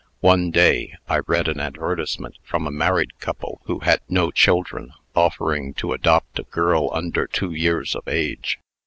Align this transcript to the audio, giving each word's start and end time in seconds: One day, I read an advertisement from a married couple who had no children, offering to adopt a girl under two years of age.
One 0.21 0.49
day, 0.49 0.95
I 1.07 1.19
read 1.19 1.47
an 1.47 1.59
advertisement 1.59 2.39
from 2.43 2.65
a 2.65 2.71
married 2.71 3.19
couple 3.19 3.61
who 3.65 3.81
had 3.81 4.01
no 4.09 4.31
children, 4.31 4.93
offering 5.15 5.75
to 5.75 5.93
adopt 5.93 6.39
a 6.39 6.43
girl 6.43 6.89
under 6.91 7.27
two 7.27 7.51
years 7.51 7.93
of 7.95 8.07
age. 8.07 8.59